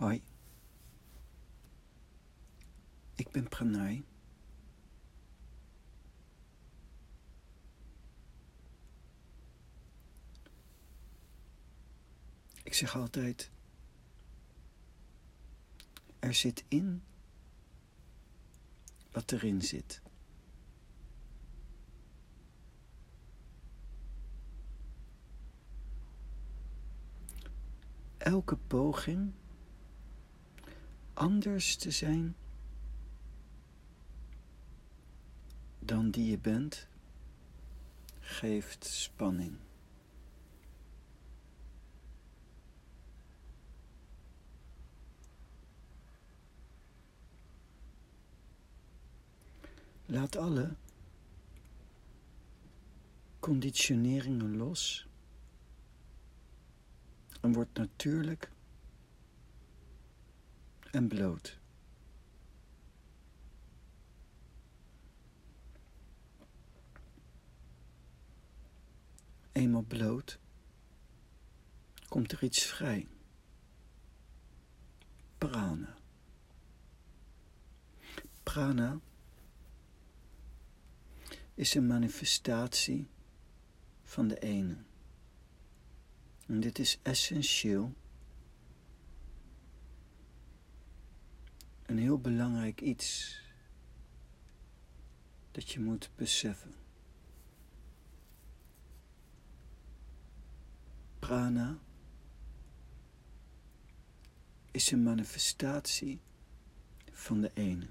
Hoi, 0.00 0.22
ik 3.14 3.30
ben 3.30 3.48
Pranay. 3.48 4.04
Ik 12.62 12.74
zeg 12.74 12.96
altijd, 12.96 13.50
er 16.18 16.34
zit 16.34 16.64
in 16.68 17.02
wat 19.12 19.32
erin 19.32 19.62
zit. 19.62 20.02
Elke 28.18 28.56
poging 28.56 29.32
anders 31.12 31.76
te 31.76 31.90
zijn 31.90 32.36
dan 35.78 36.10
die 36.10 36.30
je 36.30 36.38
bent, 36.38 36.86
geeft 38.20 38.84
spanning. 38.84 39.56
Laat 50.06 50.36
alle 50.36 50.74
conditioneringen 53.38 54.56
los 54.56 55.06
en 57.40 57.52
word 57.52 57.72
natuurlijk 57.72 58.50
en 60.90 61.08
bloot. 61.08 61.58
Eenmaal 69.52 69.82
bloot 69.82 70.38
komt 72.08 72.32
er 72.32 72.42
iets 72.42 72.62
vrij. 72.64 73.08
Prana. 75.38 75.96
Prana 78.42 79.00
is 81.54 81.74
een 81.74 81.86
manifestatie 81.86 83.08
van 84.02 84.28
de 84.28 84.38
ene. 84.38 84.76
En 86.46 86.60
dit 86.60 86.78
is 86.78 86.98
essentieel. 87.02 87.94
Een 91.90 91.98
heel 91.98 92.18
belangrijk 92.18 92.80
iets 92.80 93.40
dat 95.50 95.70
je 95.70 95.80
moet 95.80 96.10
beseffen. 96.16 96.74
Prana 101.18 101.78
is 104.70 104.90
een 104.90 105.02
manifestatie 105.02 106.20
van 107.12 107.40
de 107.40 107.50
ene. 107.54 107.86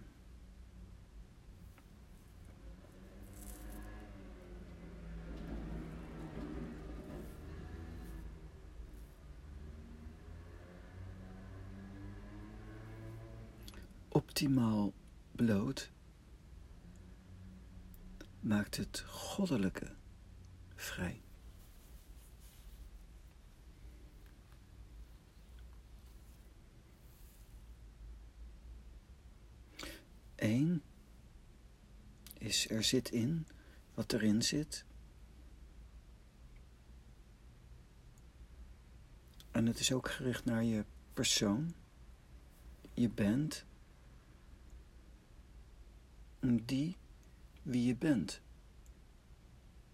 Optimaal 14.40 14.94
bloot 15.32 15.92
maakt 18.40 18.76
het 18.78 19.00
goddelijke 19.00 19.96
vrij. 20.76 21.22
Eén 30.36 30.82
is 32.38 32.70
er 32.70 32.84
zit 32.84 33.10
in 33.10 33.48
wat 33.94 34.14
erin 34.14 34.42
zit. 34.42 34.86
En 39.52 39.66
het 39.66 39.80
is 39.80 39.92
ook 39.92 40.10
gericht 40.10 40.46
naar 40.46 40.64
je 40.64 40.86
persoon, 41.14 41.74
je 42.94 43.10
bent 43.10 43.68
die 46.40 46.98
wie 47.64 47.86
je 47.86 47.96
bent. 47.96 48.42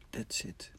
That's 0.09 0.43
it. 0.43 0.71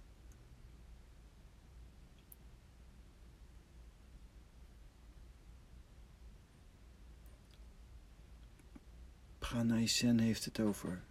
Pranay 9.38 9.86
Sen 9.86 10.18
heeft 10.18 10.44
het 10.44 10.60
over 10.60 11.02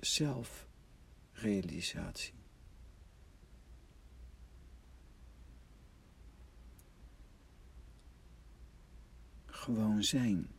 zelfrealisatie. 0.00 2.34
Gewoon 9.46 10.04
zijn. 10.04 10.57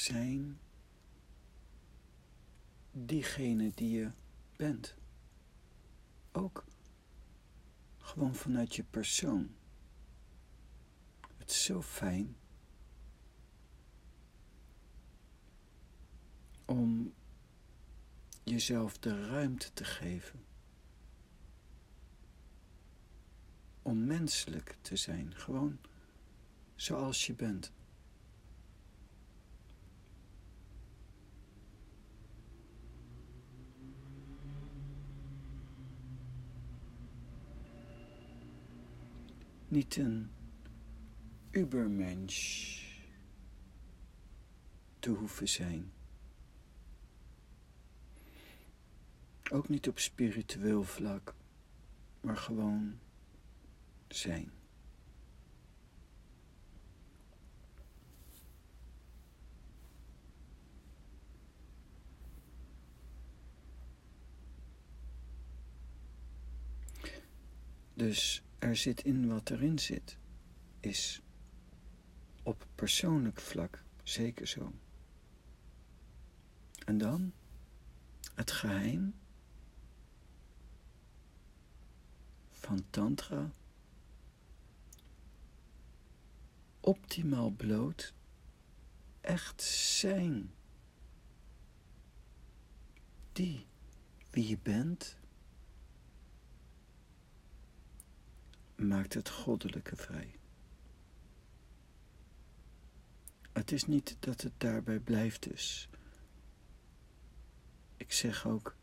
Zijn 0.00 0.60
diegene 2.92 3.72
die 3.74 3.90
je 3.90 4.10
bent. 4.56 4.94
Ook 6.32 6.64
gewoon 7.98 8.34
vanuit 8.34 8.76
je 8.76 8.82
persoon. 8.82 9.54
Het 11.36 11.50
is 11.50 11.64
zo 11.64 11.82
fijn 11.82 12.36
om 16.64 17.14
jezelf 18.44 18.98
de 18.98 19.26
ruimte 19.26 19.72
te 19.72 19.84
geven. 19.84 20.44
Om 23.82 24.04
menselijk 24.04 24.76
te 24.80 24.96
zijn, 24.96 25.34
gewoon 25.34 25.78
zoals 26.74 27.26
je 27.26 27.34
bent. 27.34 27.72
Niet 39.70 39.96
een 39.96 40.30
ubermensch 41.50 42.78
te 44.98 45.10
hoeven 45.10 45.48
zijn. 45.48 45.92
Ook 49.50 49.68
niet 49.68 49.88
op 49.88 49.98
spiritueel 49.98 50.82
vlak, 50.82 51.34
maar 52.20 52.36
gewoon 52.36 52.98
zijn. 54.08 54.50
Dus 67.94 68.42
er 68.60 68.76
zit 68.76 69.00
in 69.04 69.28
wat 69.28 69.50
erin 69.50 69.78
zit, 69.78 70.18
is 70.80 71.22
op 72.42 72.66
persoonlijk 72.74 73.40
vlak 73.40 73.82
zeker 74.02 74.46
zo. 74.46 74.72
En 76.84 76.98
dan 76.98 77.32
het 78.34 78.50
geheim 78.50 79.14
van 82.50 82.84
Tantra. 82.90 83.50
Optimaal 86.80 87.50
bloot, 87.50 88.14
echt 89.20 89.62
zijn. 89.62 90.54
Die 93.32 93.66
wie 94.30 94.48
je 94.48 94.58
bent 94.62 95.19
maakt 98.80 99.14
het 99.14 99.28
goddelijke 99.28 99.96
vrij. 99.96 100.34
Het 103.52 103.72
is 103.72 103.84
niet 103.84 104.16
dat 104.20 104.40
het 104.40 104.52
daarbij 104.58 104.98
blijft 104.98 105.42
dus. 105.42 105.88
Ik 107.96 108.12
zeg 108.12 108.46
ook, 108.46 108.76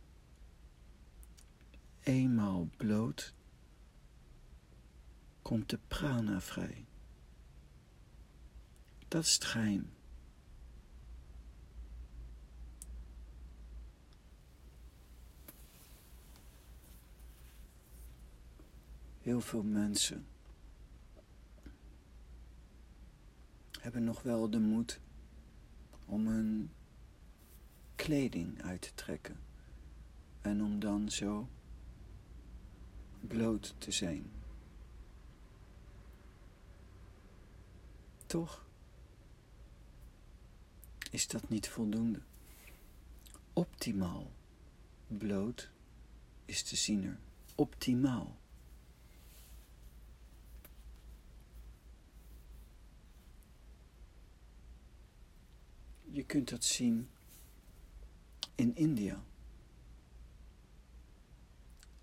eenmaal 2.04 2.70
bloot 2.78 3.34
komt 5.42 5.70
de 5.70 5.80
prana 5.88 6.42
vrij. 6.42 6.86
Dat 9.08 9.24
is 9.24 9.34
het 9.34 9.44
geheim. 9.44 9.97
Heel 19.28 19.42
veel 19.42 19.64
mensen 19.64 20.26
hebben 23.80 24.04
nog 24.04 24.22
wel 24.22 24.50
de 24.50 24.60
moed 24.60 25.00
om 26.06 26.28
hun 26.28 26.72
kleding 27.96 28.62
uit 28.62 28.82
te 28.82 28.94
trekken 28.94 29.40
en 30.42 30.64
om 30.64 30.80
dan 30.80 31.10
zo 31.10 31.48
bloot 33.22 33.76
te 33.78 33.92
zijn. 33.92 34.32
Toch 38.26 38.66
is 41.12 41.28
dat 41.28 41.50
niet 41.50 41.70
voldoende. 41.70 42.22
Optimaal 43.54 44.32
bloot 45.08 45.70
is 46.46 46.64
de 46.70 46.76
ziener. 46.76 47.20
Optimaal. 47.56 48.38
Je 56.18 56.26
kunt 56.26 56.50
dat 56.50 56.64
zien 56.64 57.10
in 58.56 58.76
India. 58.76 59.24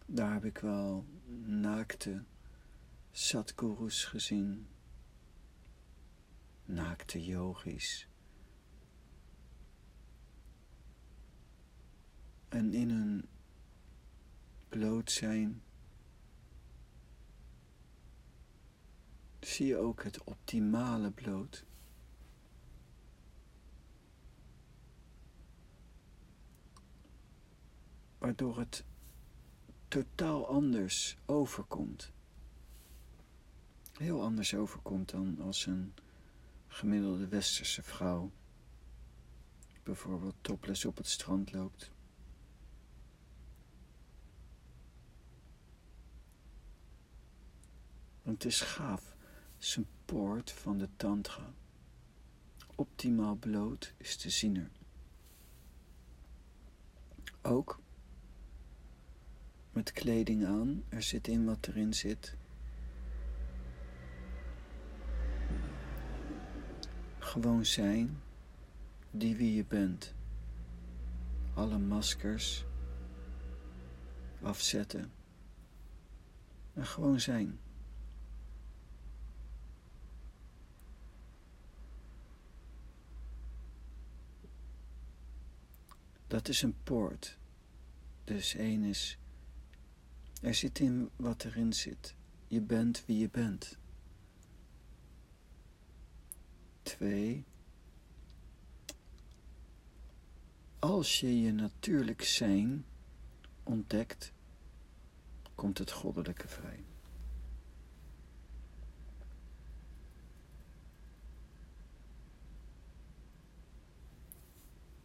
Daar 0.07 0.33
heb 0.33 0.45
ik 0.45 0.59
wel 0.59 1.07
naakte 1.45 2.25
satgurus 3.11 4.05
gezien, 4.05 4.67
naakte 6.65 7.25
yogis. 7.25 8.09
En 12.49 12.73
in 12.73 12.91
hun 12.91 13.29
bloot 14.69 15.11
zijn 15.11 15.63
zie 19.41 19.67
je 19.67 19.77
ook 19.77 20.03
het 20.03 20.25
optimale 20.25 21.11
bloot. 21.11 21.65
Waardoor 28.25 28.59
het 28.59 28.85
totaal 29.89 30.47
anders 30.49 31.17
overkomt. 31.27 32.13
Heel 33.93 34.23
anders 34.23 34.55
overkomt 34.55 35.11
dan 35.11 35.41
als 35.41 35.67
een 35.67 35.95
gemiddelde 36.67 37.29
westerse 37.29 37.83
vrouw 37.83 38.33
bijvoorbeeld 39.83 40.35
topless 40.41 40.85
op 40.85 40.97
het 40.97 41.07
strand 41.07 41.53
loopt. 41.53 41.91
Want 48.23 48.43
het 48.43 48.53
is 48.53 48.61
gaaf, 48.61 49.17
een 49.59 49.87
poort 50.05 50.53
van 50.53 50.79
de 50.79 50.89
tantra. 50.97 51.55
Optimaal 52.75 53.35
bloot 53.35 53.95
is 53.97 54.19
de 54.19 54.31
ziener. 54.31 54.71
Ook 57.43 57.83
met 59.75 59.93
kleding 59.93 60.47
aan. 60.47 60.85
Er 60.89 61.03
zit 61.03 61.29
in 61.29 61.45
wat 61.45 61.67
erin 61.67 61.95
zit. 61.95 62.37
Gewoon 67.19 67.65
zijn 67.65 68.21
die 69.11 69.37
wie 69.37 69.55
je 69.55 69.65
bent. 69.65 70.15
Alle 71.55 71.79
maskers 71.79 72.65
afzetten. 74.43 75.13
En 76.73 76.87
gewoon 76.87 77.21
zijn. 77.21 77.59
Dat 86.27 86.49
is 86.49 86.63
een 86.63 86.77
poort. 86.83 87.39
Dus 88.25 88.55
één 88.55 88.83
is 88.83 89.19
er 90.45 90.55
zit 90.55 90.79
in 90.79 91.11
wat 91.17 91.45
erin 91.45 91.73
zit. 91.73 92.15
Je 92.47 92.61
bent 92.61 93.05
wie 93.07 93.19
je 93.19 93.31
bent. 93.31 93.79
Twee. 96.83 97.45
Als 100.79 101.21
je 101.21 101.41
je 101.41 101.53
natuurlijk 101.53 102.23
zijn 102.23 102.85
ontdekt, 103.63 104.33
komt 105.55 105.79
het 105.79 105.91
goddelijke 105.91 106.49
vrij. 106.49 106.85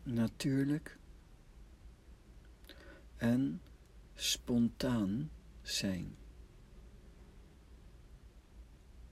Natuurlijk 0.04 0.98
en 3.18 3.62
spontaan 4.20 5.32
zijn. 5.62 6.16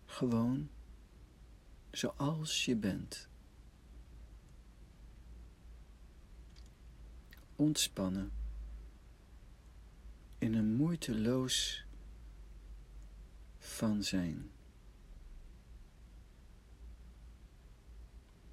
Gewoon 0.06 0.70
zoals 1.92 2.66
je 2.66 2.76
bent. 2.76 3.28
Ontspannen 7.56 8.32
in 10.38 10.54
een 10.54 10.74
moeiteloos 10.74 11.86
van 13.58 14.04
zijn. 14.04 14.52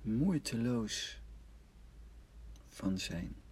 Moeiteloos 0.03 1.21
van 2.69 2.99
zijn. 2.99 3.44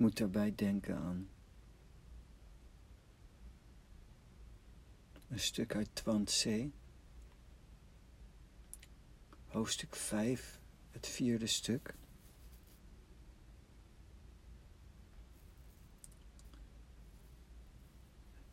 Moet 0.00 0.16
daarbij 0.16 0.54
denken 0.54 0.96
aan 0.96 1.28
een 5.28 5.40
stuk 5.40 5.74
uit 5.74 5.88
Twant 5.92 6.46
hoofdstuk 9.46 9.96
5, 9.96 10.60
het 10.90 11.06
vierde 11.06 11.46
stuk. 11.46 11.94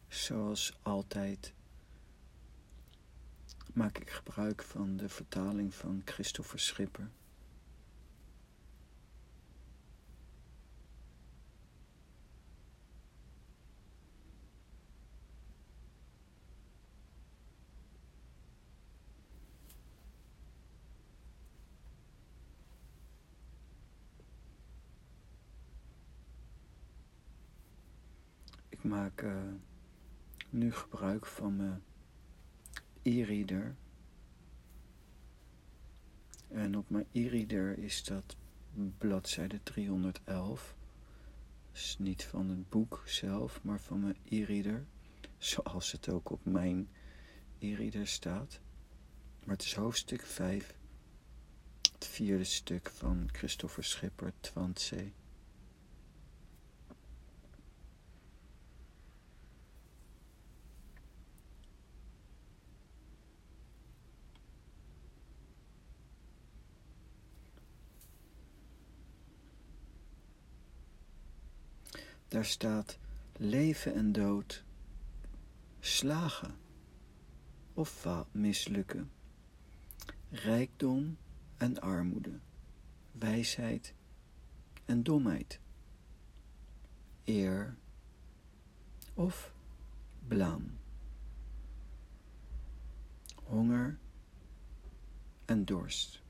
Zoals 0.08 0.78
altijd 0.82 1.54
maak 3.74 3.98
ik 3.98 4.10
gebruik 4.10 4.64
van 4.64 4.98
de 4.98 5.10
vertaling 5.10 5.74
van 5.74 6.02
Christopher 6.06 6.60
Schipper. 6.60 7.10
Maak 28.98 29.22
uh, 29.22 29.32
nu 30.50 30.74
gebruik 30.74 31.26
van 31.26 31.56
mijn 31.56 31.84
e-reader 33.02 33.76
En 36.48 36.78
op 36.78 36.90
mijn 36.90 37.06
e-reader 37.12 37.78
is 37.78 38.04
dat 38.04 38.36
bladzijde 38.98 39.64
311. 39.64 40.76
Dus 41.72 41.96
niet 42.00 42.24
van 42.24 42.50
het 42.50 42.70
boek 42.70 43.02
zelf, 43.06 43.64
maar 43.64 43.80
van 43.80 44.00
mijn 44.00 44.18
e-reader. 44.30 44.86
Zoals 45.38 45.92
het 45.92 46.10
ook 46.10 46.30
op 46.30 46.46
mijn 46.46 46.90
e-reader 47.60 48.08
staat. 48.08 48.60
Maar 49.44 49.56
het 49.56 49.66
is 49.66 49.74
hoofdstuk 49.74 50.22
5. 50.22 50.76
Het 51.94 52.06
vierde 52.06 52.44
stuk 52.44 52.90
van 52.90 53.30
Christopher 53.32 53.84
Schipper, 53.84 54.34
Twantzee. 54.40 55.14
Daar 72.38 72.46
staat 72.46 73.00
leven 73.38 73.94
en 73.94 74.12
dood, 74.12 74.64
slagen 75.80 76.56
of 77.74 78.08
mislukken, 78.32 79.12
rijkdom 80.30 81.18
en 81.58 81.82
armoede, 81.82 82.40
wijsheid 83.12 83.94
en 84.86 85.04
domheid, 85.04 85.60
eer 87.24 87.78
of 89.14 89.54
blaam, 90.28 90.78
honger 93.44 94.00
en 95.46 95.66
dorst, 95.66 96.22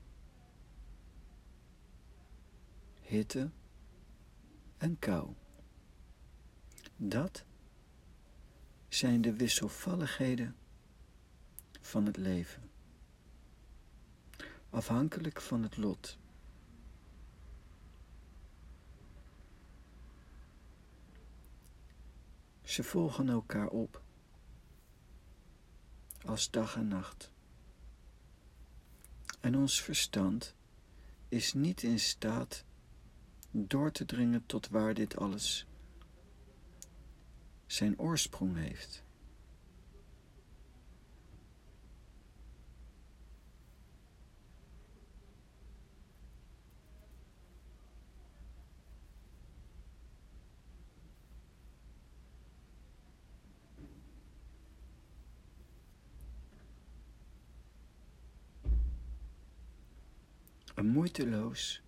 hitte 3.00 3.50
en 4.78 4.98
kou. 4.98 5.34
Dat 7.00 7.44
zijn 8.88 9.20
de 9.20 9.32
wisselvalligheden 9.32 10.56
van 11.80 12.06
het 12.06 12.16
leven, 12.16 12.70
afhankelijk 14.70 15.40
van 15.40 15.62
het 15.62 15.76
lot. 15.76 16.18
Ze 22.62 22.82
volgen 22.82 23.28
elkaar 23.28 23.68
op 23.68 24.02
als 26.24 26.50
dag 26.50 26.76
en 26.76 26.88
nacht. 26.88 27.30
En 29.40 29.56
ons 29.56 29.82
verstand 29.82 30.54
is 31.28 31.52
niet 31.52 31.82
in 31.82 31.98
staat 31.98 32.64
door 33.50 33.92
te 33.92 34.04
dringen 34.04 34.46
tot 34.46 34.68
waar 34.68 34.94
dit 34.94 35.16
alles 35.16 35.66
zijn 37.68 37.98
oorsprong 37.98 38.56
heeft. 38.56 39.02
Een 60.74 60.86
moeiteloos 60.86 61.82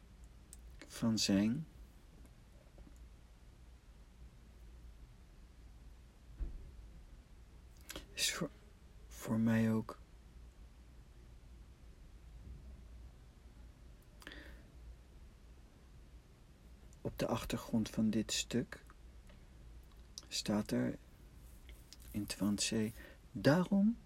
van 0.86 1.18
zijn 1.18 1.66
is 8.20 8.34
voor, 9.08 9.40
mij 9.40 9.72
ook. 9.72 9.98
Op 17.00 17.18
de 17.18 17.26
achtergrond 17.26 17.90
van 17.90 18.10
dit 18.10 18.32
stuk 18.32 18.84
staat 20.28 20.70
er 20.70 20.98
in 22.10 22.26
Twantse, 22.26 22.92
daarom 23.32 23.98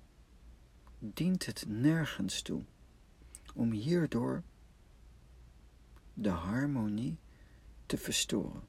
dient 0.99 1.47
het 1.47 1.65
nergens 1.69 2.43
toe 2.43 2.65
om 3.55 3.71
hierdoor 3.71 4.43
de 6.15 6.29
harmonie 6.29 7.17
te 7.87 7.99
verstoren. 7.99 8.67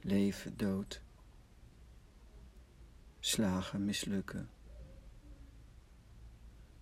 Leven, 0.00 0.56
dood, 0.56 1.02
slagen, 3.20 3.84
mislukken, 3.84 4.50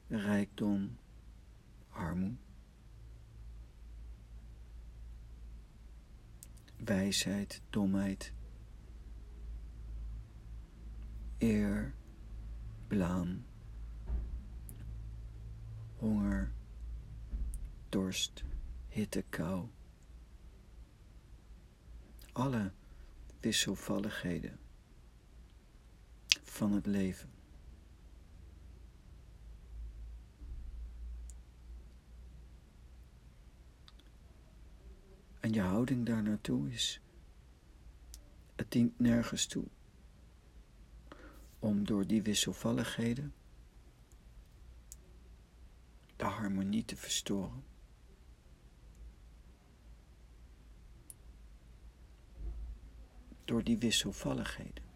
rijkdom, 0.08 0.98
armoede, 1.88 2.36
wijsheid, 6.76 7.62
domheid, 7.70 8.32
eer, 11.38 11.94
blaam, 12.86 13.44
honger, 15.96 16.52
dorst, 17.88 18.44
hitte, 18.88 19.24
kou. 19.30 19.68
Alle 22.32 22.72
wisselvalligheden 23.40 24.67
van 26.58 26.72
het 26.72 26.86
leven. 26.86 27.30
En 35.40 35.52
je 35.52 35.60
houding 35.60 36.06
daar 36.06 36.22
naartoe 36.22 36.70
is, 36.70 37.00
het 38.56 38.70
dient 38.70 38.98
nergens 38.98 39.46
toe 39.46 39.64
om 41.58 41.84
door 41.86 42.06
die 42.06 42.22
wisselvalligheden 42.22 43.34
de 46.16 46.24
harmonie 46.24 46.84
te 46.84 46.96
verstoren. 46.96 47.64
Door 53.44 53.64
die 53.64 53.78
wisselvalligheden. 53.78 54.87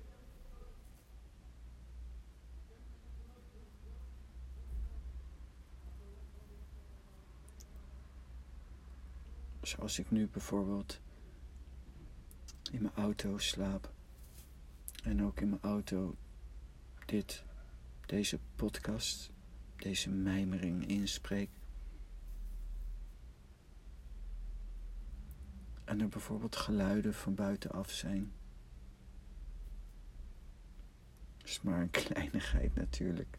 Zoals 9.73 9.99
ik 9.99 10.11
nu 10.11 10.29
bijvoorbeeld 10.29 11.01
in 12.71 12.83
mijn 12.83 12.95
auto 12.95 13.39
slaap. 13.39 13.93
En 15.03 15.23
ook 15.23 15.41
in 15.41 15.49
mijn 15.49 15.63
auto 15.63 16.17
dit, 17.07 17.45
deze 18.07 18.39
podcast, 18.57 19.31
deze 19.77 20.11
mijmering 20.11 20.87
inspreek. 20.87 21.51
En 25.85 26.01
er 26.01 26.09
bijvoorbeeld 26.09 26.57
geluiden 26.57 27.15
van 27.15 27.35
buitenaf 27.35 27.91
zijn. 27.91 28.33
Dat 31.37 31.49
is 31.49 31.63
maar 31.63 31.81
een 31.81 31.91
kleinigheid 32.05 32.75
natuurlijk. 32.75 33.39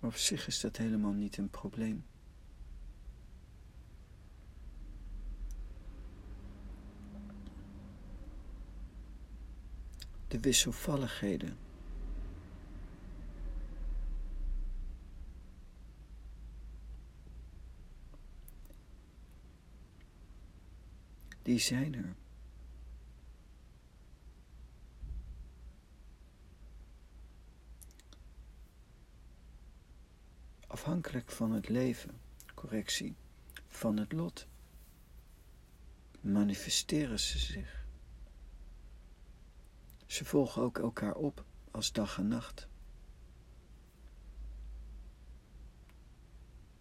op 0.00 0.14
zich 0.14 0.46
is 0.46 0.60
dat 0.60 0.76
helemaal 0.76 1.12
niet 1.12 1.36
een 1.36 1.50
probleem. 1.50 2.04
De 10.28 10.40
wisselvalligheden. 10.40 11.58
Die 21.42 21.58
zijn 21.58 21.94
er. 21.94 22.14
Afhankelijk 30.66 31.30
van 31.30 31.52
het 31.52 31.68
leven, 31.68 32.20
correctie, 32.54 33.14
van 33.68 33.96
het 33.96 34.12
lot, 34.12 34.46
manifesteren 36.20 37.20
ze 37.20 37.38
zich. 37.38 37.85
Ze 40.06 40.24
volgen 40.24 40.62
ook 40.62 40.78
elkaar 40.78 41.14
op 41.14 41.44
als 41.70 41.92
dag 41.92 42.18
en 42.18 42.28
nacht. 42.28 42.68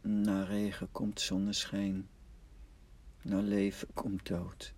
Na 0.02 0.44
regen 0.44 0.92
komt 0.92 1.22
zonneschijn. 1.22 2.10
Na 3.22 3.40
leven 3.40 3.88
komt 3.94 4.28
dood. 4.28 4.74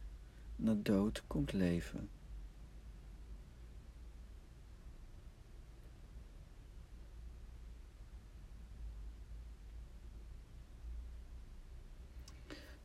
Na 0.56 0.74
dood 0.74 1.24
komt 1.28 1.54
leven. 1.54 2.10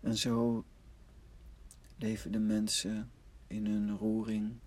En 0.00 0.16
zo 0.16 0.64
leven 1.96 2.32
de 2.32 2.38
mensen 2.38 3.10
in 3.46 3.66
hun 3.66 3.96
roering. 3.96 4.58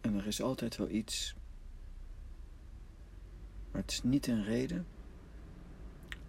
En 0.00 0.14
er 0.14 0.26
is 0.26 0.42
altijd 0.42 0.76
wel 0.76 0.88
iets, 0.88 1.34
maar 3.70 3.80
het 3.80 3.90
is 3.90 4.02
niet 4.02 4.26
een 4.26 4.44
reden 4.44 4.86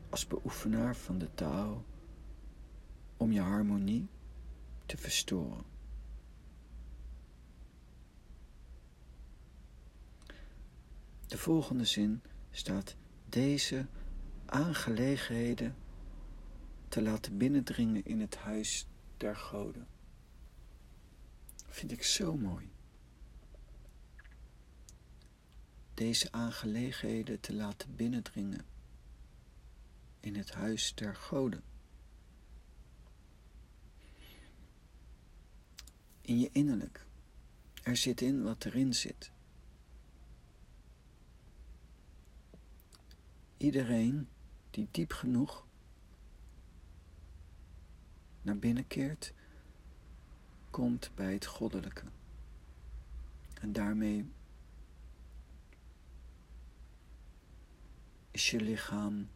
als 0.09 0.27
beoefenaar 0.27 0.95
van 0.95 1.17
de 1.17 1.33
taal 1.33 1.85
om 3.17 3.31
je 3.31 3.41
harmonie 3.41 4.07
te 4.85 4.97
verstoren. 4.97 5.63
De 11.27 11.37
volgende 11.37 11.85
zin 11.85 12.21
staat 12.51 12.95
deze 13.29 13.85
aangelegenheden 14.45 15.75
te 16.87 17.01
laten 17.01 17.37
binnendringen 17.37 18.05
in 18.05 18.19
het 18.19 18.35
huis 18.35 18.87
der 19.17 19.35
goden. 19.35 19.87
Vind 21.67 21.91
ik 21.91 22.03
zo 22.03 22.37
mooi. 22.37 22.69
Deze 26.01 26.31
aangelegenheden 26.31 27.39
te 27.39 27.53
laten 27.53 27.95
binnendringen 27.95 28.65
in 30.19 30.35
het 30.35 30.51
huis 30.51 30.95
der 30.95 31.15
goden. 31.15 31.63
In 36.21 36.39
je 36.39 36.49
innerlijk. 36.51 37.05
Er 37.83 37.97
zit 37.97 38.21
in 38.21 38.43
wat 38.43 38.65
erin 38.65 38.93
zit. 38.93 39.31
Iedereen 43.57 44.27
die 44.69 44.87
diep 44.91 45.11
genoeg 45.11 45.65
naar 48.41 48.57
binnen 48.57 48.87
keert, 48.87 49.33
komt 50.69 51.11
bij 51.15 51.33
het 51.33 51.45
goddelijke. 51.45 52.05
En 53.53 53.73
daarmee 53.73 54.31
is 58.31 58.49
je 58.49 58.61
lichaam 58.61 59.29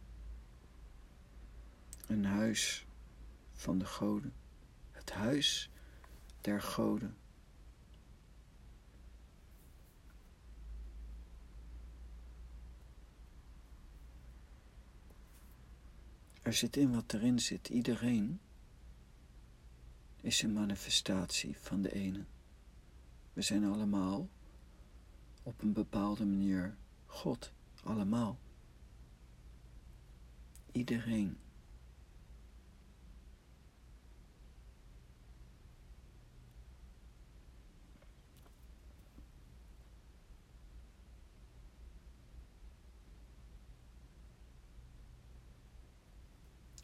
een 2.06 2.24
huis 2.24 2.86
van 3.52 3.78
de 3.78 3.84
goden, 3.84 4.32
het 4.90 5.10
huis 5.10 5.70
der 6.40 6.62
goden. 6.62 7.16
Er 16.42 16.52
zit 16.52 16.76
in 16.76 16.92
wat 16.92 17.12
erin 17.12 17.38
zit. 17.38 17.68
Iedereen 17.68 18.40
is 20.20 20.42
een 20.42 20.52
manifestatie 20.52 21.56
van 21.58 21.82
de 21.82 21.92
ene. 21.92 22.24
We 23.32 23.42
zijn 23.42 23.64
allemaal 23.64 24.28
op 25.42 25.62
een 25.62 25.72
bepaalde 25.72 26.24
manier 26.24 26.76
God. 27.06 27.52
Allemaal. 27.82 28.38
Iedereen. 30.76 31.38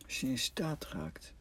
Als 0.05 0.21
je 0.21 0.27
in 0.27 0.39
staat 0.39 0.85
raakt 0.85 1.35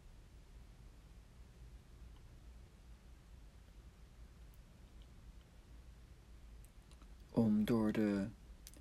om 7.30 7.66
door 7.66 7.92
de 7.92 8.30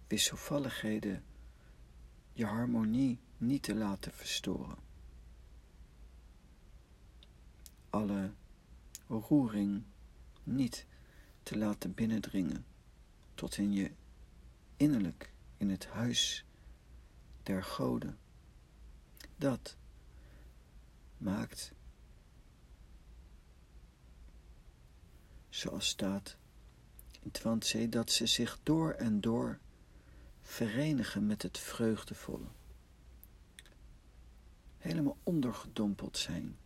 wisselvalligheden 0.06 1.24
je 2.33 2.44
harmonie 2.44 3.18
niet 3.40 3.62
te 3.62 3.74
laten 3.74 4.12
verstoren. 4.12 4.79
Alle 7.90 8.33
roering 9.09 9.83
niet 10.42 10.87
te 11.42 11.59
laten 11.59 11.94
binnendringen 11.94 12.64
tot 13.35 13.57
in 13.57 13.72
je 13.72 13.90
innerlijk 14.76 15.33
in 15.57 15.70
het 15.70 15.87
huis 15.87 16.44
der 17.42 17.64
goden. 17.64 18.18
Dat 19.37 19.76
maakt, 21.18 21.72
zoals 25.48 25.88
staat 25.88 26.37
in 27.20 27.31
Twantse, 27.31 27.88
dat 27.88 28.11
ze 28.11 28.26
zich 28.26 28.59
door 28.62 28.92
en 28.92 29.20
door 29.20 29.59
verenigen 30.42 31.26
met 31.26 31.42
het 31.42 31.59
vreugdevolle. 31.59 32.46
Helemaal 34.81 35.16
ondergedompeld 35.23 36.16
zijn. 36.16 36.57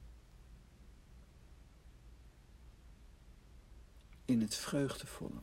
In 4.25 4.41
het 4.41 4.55
vreugdevolle. 4.55 5.43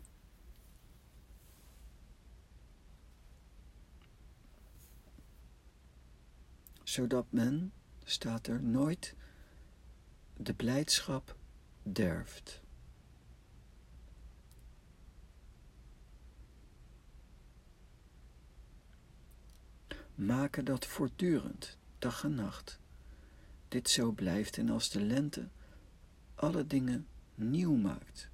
Zodat 6.84 7.26
men, 7.30 7.74
staat 8.04 8.48
er, 8.48 8.64
nooit 8.64 9.16
de 10.38 10.54
blijdschap 10.54 11.36
derft. 11.84 12.62
maken 20.16 20.66
dat 20.66 20.86
voortdurend, 20.86 21.78
dag 22.02 22.24
en 22.24 22.36
nacht, 22.36 22.80
dit 23.68 23.90
zo 23.90 24.12
blijft 24.12 24.58
en 24.58 24.70
als 24.70 24.90
de 24.90 25.02
lente 25.02 25.48
alle 26.36 26.68
dingen 26.68 27.08
nieuw 27.36 27.76
maakt. 27.76 28.30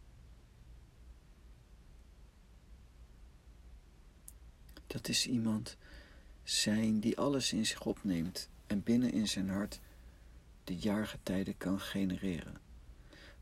Dat 4.88 5.08
is 5.08 5.27
iemand 5.27 5.77
zijn 6.43 6.99
die 6.99 7.17
alles 7.17 7.53
in 7.53 7.65
zich 7.65 7.86
opneemt 7.86 8.49
en 8.67 8.84
binnen 8.84 9.12
in 9.12 9.27
zijn 9.27 9.49
hart 9.49 9.80
de 10.63 10.77
jaargetijden 10.77 11.58
kan 11.58 11.80
genereren. 11.80 12.62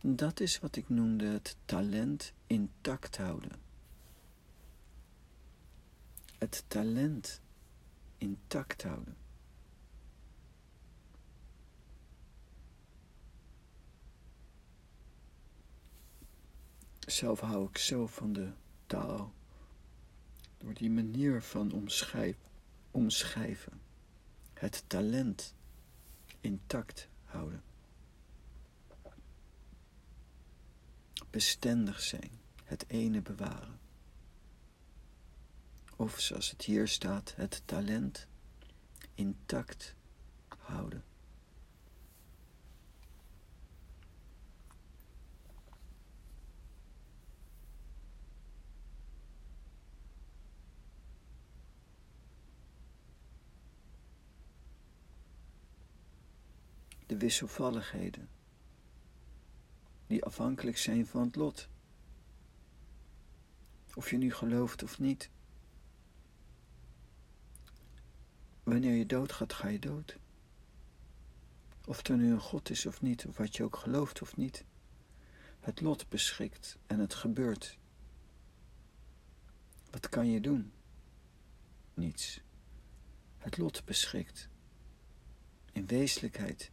Dat 0.01 0.39
is 0.39 0.59
wat 0.59 0.75
ik 0.75 0.89
noemde 0.89 1.25
het 1.25 1.57
talent 1.65 2.33
intact 2.47 3.17
houden. 3.17 3.51
Het 6.37 6.63
talent 6.67 7.41
intact 8.17 8.83
houden. 8.83 9.24
Zelf 17.05 17.39
hou 17.39 17.67
ik 17.67 17.77
zo 17.77 18.07
van 18.07 18.33
de 18.33 18.51
taal. 18.85 19.33
Door 20.57 20.73
die 20.73 20.89
manier 20.89 21.41
van 21.41 21.71
omschrijf, 21.71 22.37
omschrijven. 22.91 23.81
Het 24.53 24.83
talent 24.87 25.55
intact 26.41 27.07
houden. 27.23 27.63
Bestendig 31.29 32.01
zijn. 32.01 32.31
Het 32.63 32.85
ene 32.87 33.21
bewaren. 33.21 33.79
Of 35.95 36.19
zoals 36.19 36.49
het 36.49 36.61
hier 36.61 36.87
staat, 36.87 37.33
het 37.35 37.61
talent 37.65 38.27
intact 39.13 39.95
houden. 40.47 41.03
De 57.05 57.17
wisselvalligheden 57.17 58.29
die 60.07 60.23
afhankelijk 60.23 60.77
zijn 60.77 61.07
van 61.07 61.21
het 61.21 61.35
lot. 61.35 61.67
Of 63.95 64.09
je 64.09 64.17
nu 64.17 64.33
gelooft 64.33 64.83
of 64.83 64.99
niet. 64.99 65.29
wanneer 68.65 68.93
je 68.95 69.05
doodgaat, 69.05 69.53
ga 69.53 69.67
je 69.67 69.79
dood. 69.79 70.17
Of 71.85 72.07
er 72.07 72.17
nu 72.17 72.31
een 72.31 72.39
God 72.39 72.69
is 72.69 72.85
of 72.85 73.01
niet, 73.01 73.25
of 73.25 73.37
wat 73.37 73.55
je 73.55 73.63
ook 73.63 73.75
gelooft 73.75 74.21
of 74.21 74.35
niet. 74.35 74.65
Het 75.59 75.81
lot 75.81 76.09
beschikt 76.09 76.77
en 76.87 76.99
het 76.99 77.13
gebeurt. 77.13 77.77
Wat 79.89 80.09
kan 80.09 80.29
je 80.29 80.41
doen? 80.41 80.71
Niets. 81.93 82.41
Het 83.37 83.57
lot 83.57 83.85
beschikt. 83.85 84.49
In 85.71 85.85
wezenlijkheid, 85.85 86.71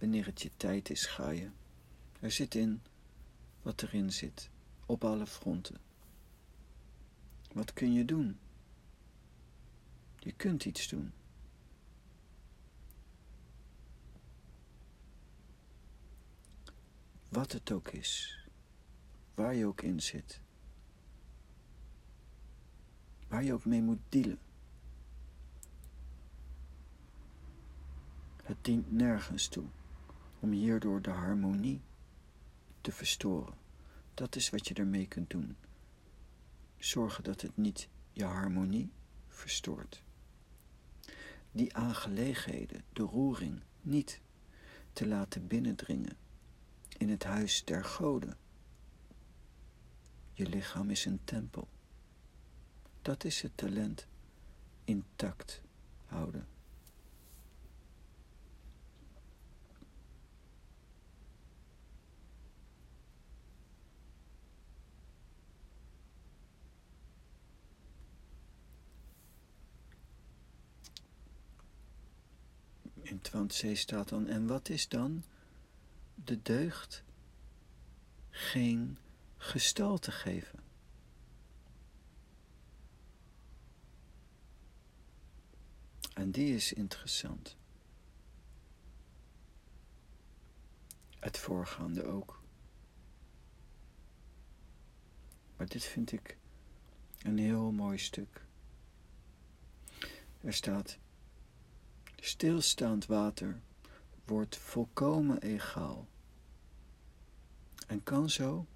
wanneer 0.00 0.26
het 0.26 0.42
je 0.42 0.50
tijd 0.56 0.90
is, 0.90 1.06
ga 1.06 1.30
je. 1.30 1.50
Er 2.20 2.30
zit 2.30 2.54
in 2.54 2.82
wat 3.62 3.82
erin 3.82 4.12
zit, 4.12 4.50
op 4.86 5.04
alle 5.04 5.26
fronten. 5.26 5.80
Wat 7.52 7.72
kun 7.72 7.92
je 7.92 8.04
doen? 8.04 8.38
Je 10.18 10.32
kunt 10.32 10.64
iets 10.64 10.88
doen. 10.88 11.12
Wat 17.28 17.52
het 17.52 17.72
ook 17.72 17.88
is, 17.88 18.44
waar 19.34 19.54
je 19.54 19.66
ook 19.66 19.82
in 19.82 20.02
zit, 20.02 20.40
waar 23.28 23.44
je 23.44 23.52
ook 23.52 23.64
mee 23.64 23.82
moet 23.82 24.00
dealen. 24.08 24.38
Het 28.42 28.64
dient 28.64 28.92
nergens 28.92 29.48
toe 29.48 29.66
om 30.40 30.50
hierdoor 30.52 31.02
de 31.02 31.10
harmonie 31.10 31.80
te 32.80 32.92
verstoren. 32.92 33.54
Dat 34.14 34.36
is 34.36 34.50
wat 34.50 34.68
je 34.68 34.74
ermee 34.74 35.06
kunt 35.06 35.30
doen. 35.30 35.56
Zorgen 36.78 37.24
dat 37.24 37.40
het 37.40 37.56
niet 37.56 37.88
je 38.12 38.24
harmonie 38.24 38.92
verstoort. 39.28 40.02
Die 41.52 41.76
aangelegenheden, 41.76 42.84
de 42.92 43.02
roering, 43.02 43.62
niet 43.80 44.20
te 44.92 45.06
laten 45.06 45.46
binnendringen 45.46 46.16
in 46.98 47.08
het 47.08 47.24
huis 47.24 47.64
der 47.64 47.84
goden. 47.84 48.36
Je 50.32 50.48
lichaam 50.48 50.90
is 50.90 51.04
een 51.04 51.20
tempel. 51.24 51.68
Dat 53.02 53.24
is 53.24 53.42
het 53.42 53.56
talent 53.56 54.06
intact 54.84 55.62
houden. 56.06 56.46
In 73.10 73.46
C 73.46 73.76
staat 73.76 74.08
dan, 74.08 74.26
en 74.26 74.46
wat 74.46 74.68
is 74.68 74.88
dan 74.88 75.24
de 76.14 76.42
deugd? 76.42 77.02
Geen 78.30 78.98
gestalte 79.36 80.12
geven. 80.12 80.58
En 86.14 86.30
die 86.30 86.54
is 86.54 86.72
interessant. 86.72 87.56
Het 91.18 91.38
voorgaande 91.38 92.04
ook. 92.04 92.42
Maar 95.56 95.68
dit 95.68 95.84
vind 95.84 96.12
ik 96.12 96.36
een 97.22 97.38
heel 97.38 97.70
mooi 97.72 97.98
stuk. 97.98 98.44
Er 100.40 100.54
staat 100.54 100.98
Stilstaand 102.20 103.06
water 103.06 103.60
wordt 104.24 104.56
volkomen 104.56 105.42
egaal 105.42 106.08
en 107.86 108.02
kan 108.02 108.30
zo 108.30 108.66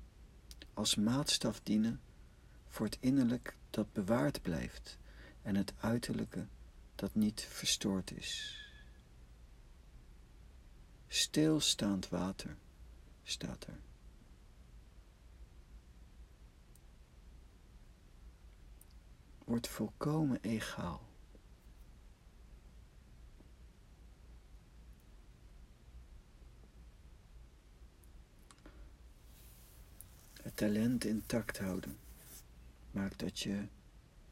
als 0.75 0.95
maatstaf 0.95 1.61
dienen 1.63 2.01
voor 2.69 2.87
het 2.87 2.97
innerlijk 3.01 3.57
dat 3.71 3.93
bewaard 3.93 4.43
blijft 4.43 4.99
en 5.43 5.57
het 5.57 5.73
uiterlijke 5.81 6.47
dat 6.95 7.15
niet 7.15 7.41
verstoord 7.41 8.11
is. 8.11 8.59
Stilstaand 11.09 12.09
water 12.09 12.57
staat 13.23 13.67
er. 13.67 13.79
Wordt 19.45 19.69
volkomen 19.69 20.39
egaal. 20.41 21.14
Talent 30.55 31.05
intact 31.05 31.59
houden 31.59 31.99
maakt 32.91 33.19
dat 33.19 33.41
je 33.41 33.67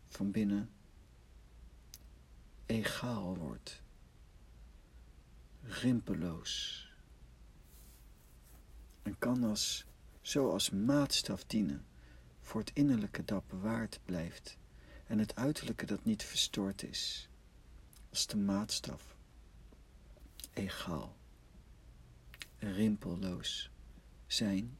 van 0.08 0.30
binnen 0.30 0.70
egaal 2.66 3.36
wordt, 3.36 3.82
rimpeloos. 5.62 6.86
En 9.02 9.18
kan 9.18 9.44
als, 9.44 9.86
zo 10.20 10.50
als 10.50 10.70
maatstaf 10.70 11.44
dienen 11.44 11.86
voor 12.40 12.60
het 12.60 12.70
innerlijke 12.74 13.24
dat 13.24 13.46
bewaard 13.46 14.00
blijft 14.04 14.58
en 15.06 15.18
het 15.18 15.36
uiterlijke 15.36 15.86
dat 15.86 16.04
niet 16.04 16.22
verstoord 16.22 16.82
is, 16.82 17.28
als 18.10 18.26
de 18.26 18.36
maatstaf, 18.36 19.16
egaal, 20.52 21.16
rimpelloos 22.58 23.70
zijn 24.26 24.78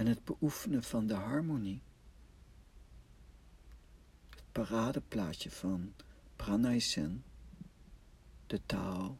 en 0.00 0.06
het 0.06 0.24
beoefenen 0.24 0.82
van 0.82 1.06
de 1.06 1.14
harmonie. 1.14 1.82
Het 4.30 4.44
paradeplaatje 4.52 5.50
van 5.50 5.94
Pranaysen, 6.36 7.24
de 8.46 8.60
taal, 8.66 9.18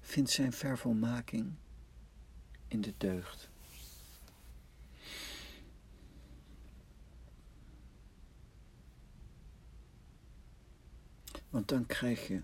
vindt 0.00 0.30
zijn 0.30 0.52
vervolmaking 0.52 1.54
in 2.68 2.80
de 2.80 2.94
deugd. 2.98 3.48
Want 11.50 11.68
dan 11.68 11.86
krijg 11.86 12.28
je 12.28 12.42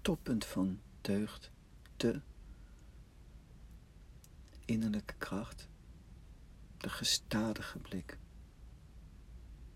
toppunt 0.00 0.44
van 0.44 0.80
deugd, 1.00 1.50
de 1.96 2.20
innerlijke 4.64 5.14
kracht, 5.18 5.68
de 6.80 6.88
gestadige 6.88 7.78
blik, 7.78 8.18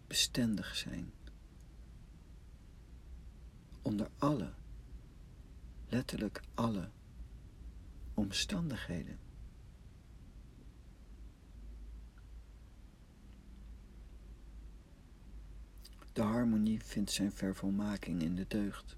bestendig 0.07 0.77
zijn, 0.77 1.12
onder 3.83 4.11
alle, 4.19 4.53
letterlijk 5.88 6.43
alle 6.55 6.90
omstandigheden. 8.14 9.19
De 16.12 16.23
harmonie 16.23 16.83
vindt 16.83 17.11
zijn 17.11 17.33
vervolmaking 17.33 18.23
in 18.23 18.35
de 18.35 18.47
deugd. 18.49 18.97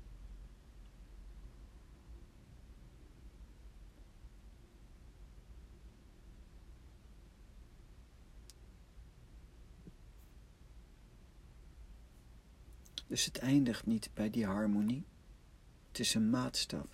Dus 13.06 13.24
het 13.24 13.38
eindigt 13.38 13.86
niet 13.86 14.10
bij 14.14 14.30
die 14.30 14.46
harmonie. 14.46 15.04
Het 15.88 15.98
is 15.98 16.14
een 16.14 16.30
maatstaf. 16.30 16.88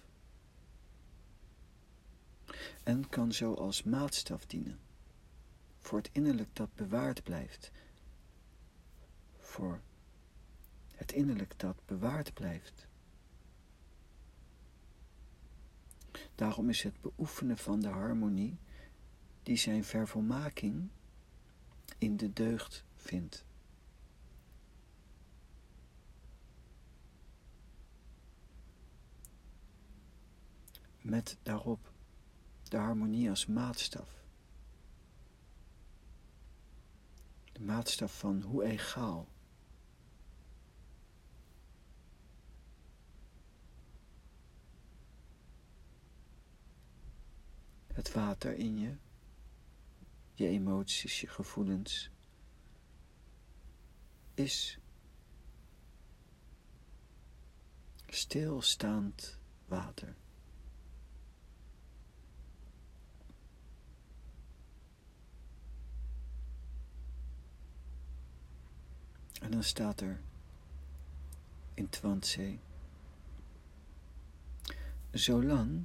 En 2.83 3.09
kan 3.09 3.33
zo 3.33 3.55
als 3.55 3.83
maatstaf 3.83 4.46
dienen. 4.46 4.79
Voor 5.79 5.98
het 5.98 6.11
innerlijk 6.12 6.48
dat 6.53 6.75
bewaard 6.75 7.22
blijft. 7.22 7.70
Voor 9.38 9.81
het 10.94 11.12
innerlijk 11.12 11.59
dat 11.59 11.77
bewaard 11.87 12.35
blijft. 12.35 12.87
Daarom 16.35 16.68
is 16.68 16.83
het 16.83 17.01
beoefenen 17.01 17.59
van 17.59 17.81
de 17.81 17.88
harmonie 17.88 18.59
die 19.42 19.57
zijn 19.57 19.85
vervolmaking 19.85 20.88
in 21.98 22.16
de 22.16 22.33
deugd 22.33 22.85
vindt. 22.94 23.44
Met 31.02 31.36
daarop 31.42 31.92
de 32.68 32.76
harmonie 32.76 33.30
als 33.30 33.46
maatstaf. 33.46 34.22
maatstaf 37.62 38.18
van 38.18 38.42
hoe 38.42 38.64
egaal. 38.64 39.28
Het 47.86 48.12
water 48.12 48.54
in 48.54 48.78
je, 48.78 48.96
je 50.34 50.46
emoties, 50.46 51.20
je 51.20 51.26
gevoelens, 51.26 52.10
is 54.34 54.78
stilstaand 58.06 59.38
water. 59.64 60.16
En 69.42 69.50
dan 69.50 69.62
staat 69.62 70.00
er 70.00 70.20
in 71.74 71.88
Twantse, 71.88 72.59
zolang 75.11 75.85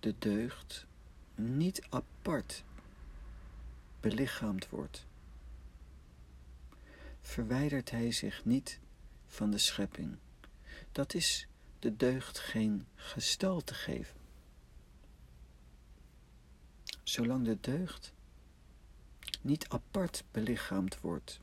de 0.00 0.14
deugd 0.18 0.86
niet 1.34 1.86
apart 1.88 2.64
belichaamd 4.00 4.68
wordt, 4.68 5.06
verwijdert 7.20 7.90
hij 7.90 8.12
zich 8.12 8.44
niet 8.44 8.80
van 9.26 9.50
de 9.50 9.58
schepping. 9.58 10.16
Dat 10.92 11.14
is 11.14 11.48
de 11.78 11.96
deugd 11.96 12.38
geen 12.38 12.86
gestalte 12.94 13.74
geven. 13.74 14.16
Zolang 17.02 17.44
de 17.44 17.58
deugd 17.60 18.12
niet 19.40 19.68
apart 19.68 20.24
belichaamd 20.30 21.00
wordt, 21.00 21.40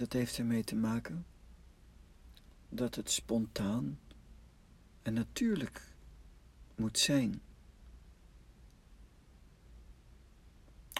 Dat 0.00 0.12
heeft 0.12 0.38
ermee 0.38 0.64
te 0.64 0.76
maken 0.76 1.26
dat 2.68 2.94
het 2.94 3.10
spontaan 3.10 3.98
en 5.02 5.14
natuurlijk 5.14 5.92
moet 6.74 6.98
zijn. 6.98 7.42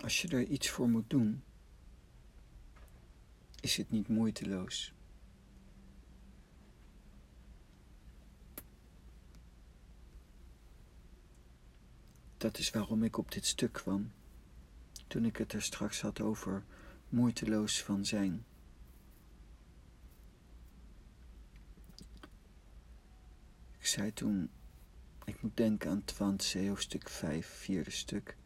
Als 0.02 0.22
je 0.22 0.28
er 0.28 0.44
iets 0.44 0.70
voor 0.70 0.88
moet 0.88 1.10
doen, 1.10 1.42
is 3.60 3.76
het 3.76 3.90
niet 3.90 4.08
moeiteloos. 4.08 4.92
Dat 12.36 12.58
is 12.58 12.70
waarom 12.70 13.02
ik 13.02 13.16
op 13.16 13.32
dit 13.32 13.46
stuk 13.46 13.72
kwam, 13.72 14.12
toen 15.06 15.24
ik 15.24 15.36
het 15.36 15.52
er 15.52 15.62
straks 15.62 16.00
had 16.00 16.20
over 16.20 16.64
moeiteloos 17.08 17.82
van 17.82 18.04
zijn. 18.04 18.44
Zei 23.90 24.12
toen, 24.12 24.50
ik 25.24 25.42
moet 25.42 25.57
denken 25.57 25.90
aan 25.90 26.05
Twantse 26.05 26.68
hoofdstuk 26.68 27.09
5, 27.09 27.46
vierde 27.46 27.90
stuk. 27.90 28.37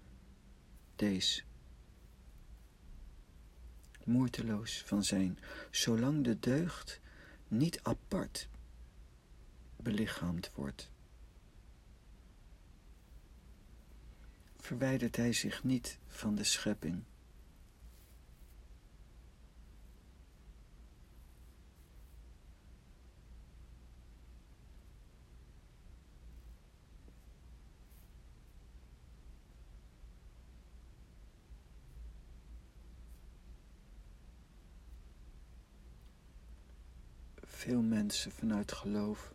Deze. 0.96 1.42
Moeiteloos 4.04 4.82
van 4.82 5.04
zijn, 5.04 5.38
zolang 5.70 6.24
de 6.24 6.38
deugd 6.38 7.00
niet 7.48 7.82
apart 7.82 8.48
belichaamd 9.76 10.52
wordt. 10.54 10.90
Verwijdert 14.56 15.16
hij 15.16 15.32
zich 15.32 15.64
niet 15.64 15.98
van 16.06 16.34
de 16.34 16.44
schepping. 16.44 17.02
Veel 37.64 37.82
mensen 37.82 38.32
vanuit 38.32 38.72
geloof 38.72 39.34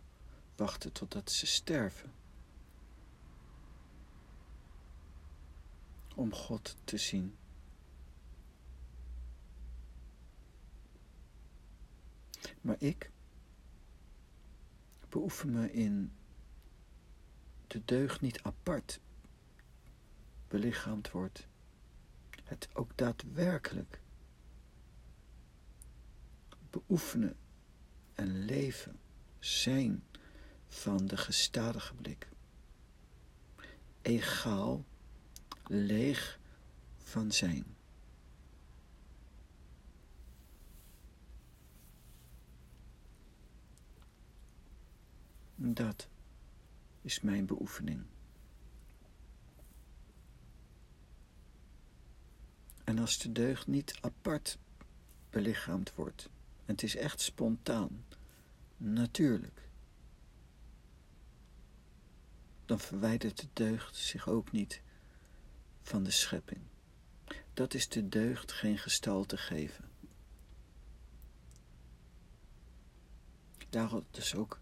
wachten 0.56 0.92
totdat 0.92 1.30
ze 1.30 1.46
sterven. 1.46 2.12
Om 6.14 6.34
God 6.34 6.76
te 6.84 6.96
zien. 6.98 7.36
Maar 12.60 12.76
ik 12.78 13.10
beoefen 15.08 15.52
me 15.52 15.72
in 15.72 16.12
de 17.66 17.84
deugd 17.84 18.20
niet 18.20 18.42
apart 18.42 19.00
belichaamd 20.48 21.10
wordt. 21.10 21.46
Het 22.44 22.68
ook 22.72 22.96
daadwerkelijk 22.96 24.00
beoefenen 26.70 27.36
en 28.20 28.44
leven 28.44 28.98
zijn 29.38 30.04
van 30.68 31.06
de 31.06 31.16
gestadige 31.16 31.94
blik. 31.94 32.28
Egaal, 34.02 34.84
leeg 35.66 36.38
van 36.96 37.32
zijn. 37.32 37.64
Dat 45.54 46.08
is 47.00 47.20
mijn 47.20 47.46
beoefening. 47.46 48.04
En 52.84 52.98
als 52.98 53.18
de 53.18 53.32
deugd 53.32 53.66
niet 53.66 53.98
apart 54.00 54.58
belichaamd 55.30 55.94
wordt, 55.94 56.28
het 56.70 56.82
is 56.82 56.96
echt 56.96 57.20
spontaan, 57.20 58.04
natuurlijk. 58.76 59.68
Dan 62.64 62.80
verwijdert 62.80 63.40
de 63.40 63.46
deugd 63.52 63.96
zich 63.96 64.28
ook 64.28 64.52
niet 64.52 64.82
van 65.82 66.02
de 66.02 66.10
schepping. 66.10 66.60
Dat 67.54 67.74
is 67.74 67.88
de 67.88 68.08
deugd 68.08 68.52
geen 68.52 68.78
gestalte 68.78 69.36
geven. 69.36 69.84
Daarom 73.70 74.04
dus 74.10 74.34
ook 74.34 74.60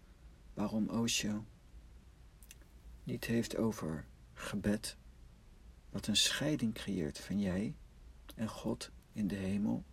waarom 0.53 0.89
Osho 0.89 1.45
niet 3.03 3.25
heeft 3.25 3.57
over 3.57 4.05
gebed, 4.33 4.97
wat 5.89 6.07
een 6.07 6.17
scheiding 6.17 6.73
creëert 6.73 7.19
van 7.19 7.39
jij 7.39 7.75
en 8.35 8.47
God 8.47 8.91
in 9.11 9.27
de 9.27 9.35
hemel, 9.35 9.83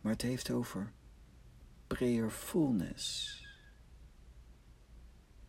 maar 0.00 0.12
het 0.12 0.22
heeft 0.22 0.50
over 0.50 0.92
prayerfulness. 1.88 3.36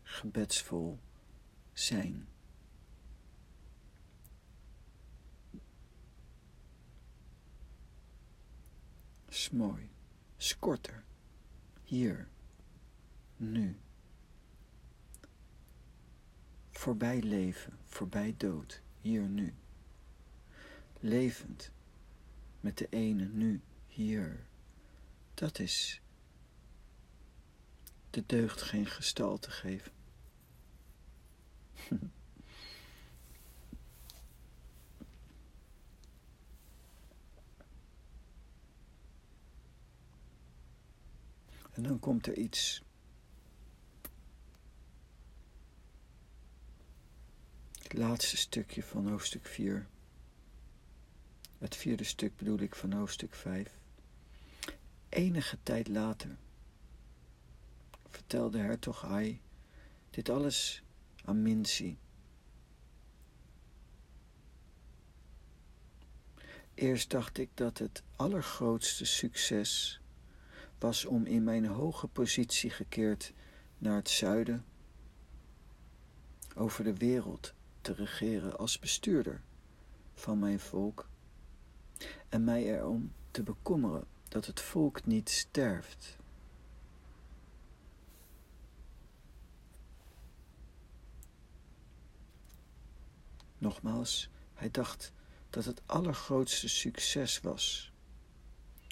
Gebedsvol 0.04 1.00
zijn. 1.74 2.28
Is 9.26 9.50
mooi. 9.50 9.90
Korter. 10.60 11.04
Hier. 11.84 12.28
Nu. 13.38 13.80
Voorbij 16.72 17.22
leven, 17.22 17.78
voorbij 17.84 18.34
dood. 18.38 18.82
Hier 19.02 19.22
nu. 19.22 19.54
Levend. 21.00 21.72
Met 22.60 22.78
de 22.78 22.88
ene 22.90 23.26
nu, 23.26 23.62
hier. 23.88 24.46
Dat 25.34 25.60
is 25.60 26.02
de 28.10 28.24
deugd 28.26 28.62
geen 28.62 28.86
gestalte 28.86 29.52
geven. 29.52 29.92
En 41.80 41.86
dan 41.86 42.00
komt 42.00 42.28
er 42.28 42.38
iets. 42.38 42.82
Het 47.82 47.94
laatste 47.94 48.38
stukje 48.38 48.84
van 48.84 49.10
hoofdstuk 49.10 49.46
4. 49.46 49.88
Het 51.58 51.76
vierde 51.76 52.04
stuk 52.04 52.36
bedoel 52.38 52.60
ik 52.60 52.76
van 52.76 52.92
hoofdstuk 52.92 53.34
5. 53.36 53.80
Enige 55.10 55.58
tijd 55.64 55.88
later 55.88 56.38
vertelde 58.30 58.58
hertog 58.58 59.06
Ai 59.06 59.42
dit 60.10 60.30
alles 60.30 60.84
Aminci. 61.26 61.98
Eerst 66.74 67.10
dacht 67.10 67.38
ik 67.38 67.50
dat 67.54 67.78
het 67.78 68.04
allergrootste 68.16 69.06
succes 69.06 70.02
was 70.80 71.06
om 71.06 71.26
in 71.26 71.44
mijn 71.44 71.66
hoge 71.66 72.08
positie 72.08 72.70
gekeerd 72.70 73.34
naar 73.78 73.96
het 73.96 74.10
zuiden 74.10 74.66
over 76.56 76.84
de 76.84 76.94
wereld 76.94 77.54
te 77.82 77.94
regeren 77.94 78.58
als 78.58 78.80
bestuurder 78.80 79.42
van 80.14 80.40
mijn 80.40 80.60
volk 80.60 81.10
en 82.30 82.44
mij 82.44 82.64
erom 82.64 83.14
te 83.32 83.44
bekommeren 83.44 84.08
dat 84.28 84.46
het 84.46 84.62
volk 84.62 85.06
niet 85.06 85.30
sterft. 85.30 86.19
Nogmaals, 93.60 94.30
hij 94.54 94.72
dacht 94.72 95.14
dat 95.50 95.66
het 95.66 95.82
allergrootste 95.86 96.70
succes 96.70 97.40
was 97.40 97.92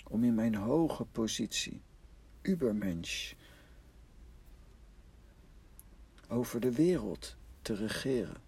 om 0.03 0.23
in 0.23 0.35
mijn 0.35 0.55
hoge 0.55 1.05
positie, 1.05 1.81
Übermensch, 2.47 3.33
over 6.27 6.59
de 6.59 6.71
wereld 6.71 7.35
te 7.61 7.75
regeren, 7.75 8.41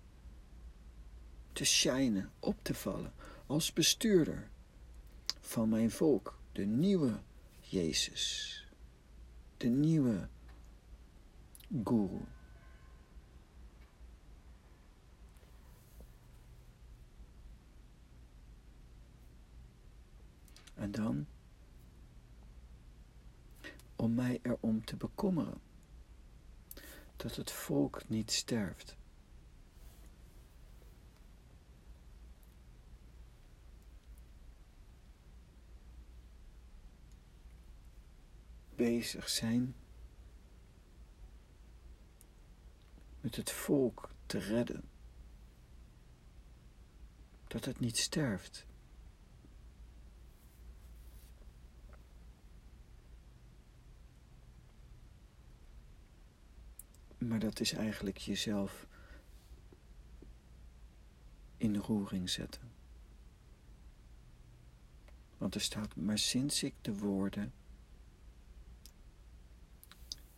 te 1.54 1.66
schijnen, 1.66 2.32
op 2.40 2.56
te 2.62 2.74
vallen 2.74 3.14
als 3.46 3.74
bestuurder 3.74 4.50
van 5.40 5.70
mijn 5.70 5.92
volk, 5.92 6.40
de 6.52 6.66
nieuwe 6.66 7.20
Jezus, 7.60 8.68
de 9.58 9.68
nieuwe 9.68 10.28
Guru. 11.84 12.22
En 20.80 20.92
dan 20.92 21.28
om 23.96 24.14
mij 24.14 24.40
erom 24.42 24.86
te 24.86 24.96
bekommeren 24.96 25.62
dat 27.16 27.36
het 27.36 27.52
volk 27.52 28.10
niet 28.10 28.32
sterft. 28.32 28.98
Bezig 38.76 39.30
zijn 39.30 39.76
met 43.22 43.36
het 43.36 43.52
volk 43.52 44.10
te 44.26 44.38
redden, 44.38 44.90
dat 47.48 47.66
het 47.66 47.80
niet 47.80 47.98
sterft. 47.98 48.68
Maar 57.20 57.40
dat 57.40 57.60
is 57.60 57.74
eigenlijk 57.74 58.18
jezelf 58.18 58.88
in 61.58 61.76
roering 61.78 62.30
zetten. 62.30 62.72
Want 65.38 65.56
er 65.56 65.62
staat, 65.62 65.96
maar 65.96 66.18
sinds 66.18 66.64
ik 66.64 66.74
de 66.82 66.98
woorden 66.98 67.54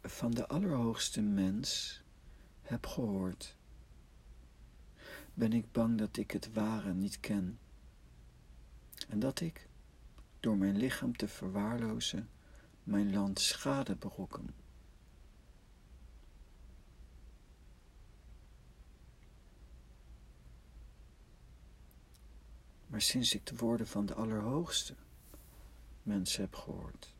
van 0.01 0.31
de 0.31 0.47
Allerhoogste 0.47 1.21
Mens 1.21 2.01
heb 2.61 2.85
gehoord, 2.85 3.55
ben 5.33 5.53
ik 5.53 5.71
bang 5.71 5.97
dat 5.97 6.17
ik 6.17 6.31
het 6.31 6.53
ware 6.53 6.93
niet 6.93 7.19
ken 7.19 7.59
en 9.07 9.19
dat 9.19 9.39
ik, 9.39 9.67
door 10.39 10.57
mijn 10.57 10.77
lichaam 10.77 11.17
te 11.17 11.27
verwaarlozen, 11.27 12.29
mijn 12.83 13.13
land 13.13 13.39
schade 13.39 13.95
berokken. 13.95 14.60
Sinds 23.01 23.35
ik 23.35 23.45
de 23.45 23.55
woorden 23.55 23.87
van 23.87 24.05
de 24.05 24.13
Allerhoogste 24.13 24.95
mensen 26.03 26.41
heb 26.41 26.55
gehoord, 26.55 27.13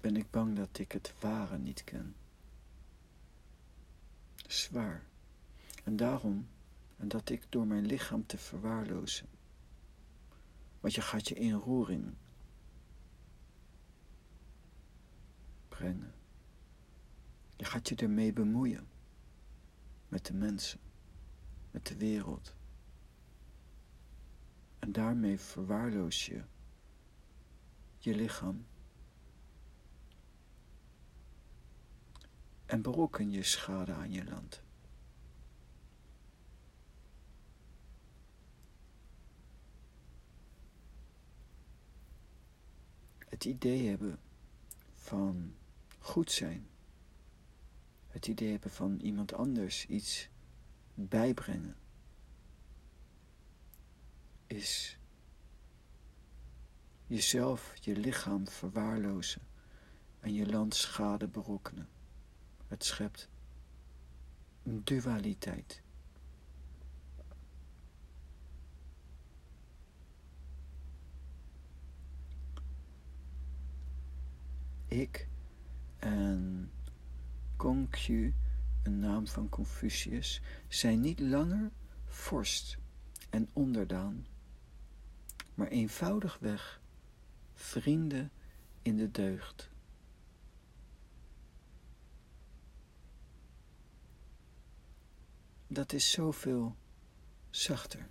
ben 0.00 0.16
ik 0.16 0.30
bang 0.30 0.56
dat 0.56 0.78
ik 0.78 0.92
het 0.92 1.14
ware 1.20 1.58
niet 1.58 1.84
ken. 1.84 2.14
Zwaar. 4.46 5.04
En 5.84 5.96
daarom, 5.96 6.48
en 6.96 7.08
dat 7.08 7.30
ik 7.30 7.46
door 7.48 7.66
mijn 7.66 7.86
lichaam 7.86 8.26
te 8.26 8.38
verwaarlozen, 8.38 9.28
want 10.80 10.94
je 10.94 11.00
gaat 11.00 11.28
je 11.28 11.34
in 11.34 11.52
roering 11.52 12.14
brengen. 15.68 16.14
Je 17.56 17.64
gaat 17.64 17.88
je 17.88 17.94
ermee 17.94 18.32
bemoeien 18.32 18.88
met 20.08 20.26
de 20.26 20.34
mensen 20.34 20.80
met 21.72 21.86
de 21.86 21.96
wereld. 21.96 22.54
En 24.78 24.92
daarmee 24.92 25.38
verwaarloos 25.38 26.26
je 26.26 26.42
je 27.98 28.14
lichaam. 28.14 28.66
En 32.66 32.82
berokken 32.82 33.30
je 33.30 33.42
schade 33.42 33.92
aan 33.92 34.12
je 34.12 34.24
land. 34.24 34.62
Het 43.18 43.44
idee 43.44 43.88
hebben 43.88 44.18
van 44.92 45.54
goed 45.98 46.30
zijn. 46.30 46.66
Het 48.08 48.26
idee 48.26 48.50
hebben 48.50 48.70
van 48.70 49.00
iemand 49.00 49.32
anders 49.32 49.86
iets 49.86 50.28
bijbrengen 50.94 51.76
is 54.46 54.98
jezelf, 57.06 57.72
je 57.80 57.96
lichaam 57.96 58.48
verwaarlozen 58.48 59.42
en 60.20 60.34
je 60.34 60.46
land 60.46 60.74
schade 60.74 61.28
berokkenen. 61.28 61.88
Het 62.68 62.84
schept 62.84 63.28
een 64.62 64.84
dualiteit. 64.84 65.82
Ik 74.86 75.28
en 75.98 76.70
een 78.82 78.98
naam 78.98 79.26
van 79.26 79.48
Confucius, 79.48 80.40
zijn 80.68 81.00
niet 81.00 81.20
langer 81.20 81.70
vorst 82.04 82.78
en 83.30 83.48
onderdaan, 83.52 84.26
maar 85.54 85.68
eenvoudigweg 85.68 86.80
vrienden 87.54 88.30
in 88.82 88.96
de 88.96 89.10
deugd. 89.10 89.70
Dat 95.66 95.92
is 95.92 96.10
zoveel 96.10 96.76
zachter. 97.50 98.08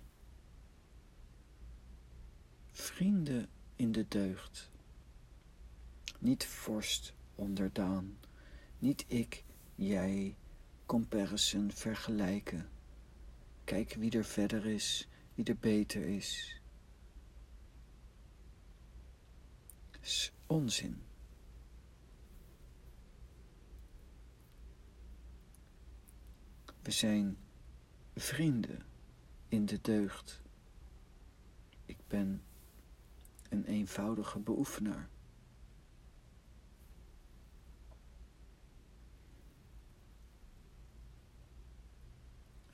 Vrienden 2.70 3.48
in 3.76 3.92
de 3.92 4.08
deugd. 4.08 4.70
Niet 6.18 6.46
vorst 6.46 7.14
onderdaan, 7.34 8.18
niet 8.78 9.04
ik, 9.08 9.44
jij, 9.74 10.36
comparison, 10.92 11.72
vergelijken. 11.72 12.68
Kijken 13.64 14.00
wie 14.00 14.10
er 14.10 14.24
verder 14.24 14.66
is, 14.66 15.08
wie 15.34 15.44
er 15.44 15.56
beter 15.56 16.06
is. 16.06 16.60
is 20.00 20.32
onzin. 20.46 21.02
We 26.82 26.90
zijn 26.90 27.36
vrienden 28.14 28.84
in 29.48 29.66
de 29.66 29.78
deugd. 29.80 30.42
Ik 31.84 31.98
ben 32.06 32.42
een 33.48 33.64
eenvoudige 33.64 34.38
beoefenaar. 34.38 35.08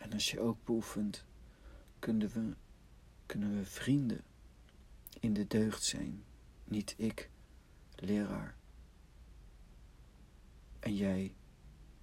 En 0.09 0.15
als 0.15 0.31
je 0.31 0.41
ook 0.41 0.65
beoefent, 0.65 1.25
kunnen 1.99 2.29
we, 2.29 2.55
kunnen 3.27 3.57
we 3.57 3.65
vrienden 3.65 4.25
in 5.21 5.33
de 5.33 5.47
deugd 5.47 5.83
zijn. 5.85 6.25
Niet 6.65 6.95
ik, 6.97 7.31
leraar. 7.95 8.57
En 10.79 10.97
jij 10.97 11.35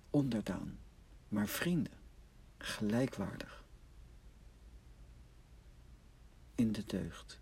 onderdaan, 0.10 0.80
maar 1.28 1.48
vrienden, 1.48 1.94
gelijkwaardig. 2.58 3.64
In 6.56 6.72
de 6.72 6.86
deugd. 6.86 7.40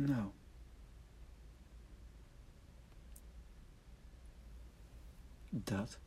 Nou. 0.00 0.30
Dat. 5.50 5.98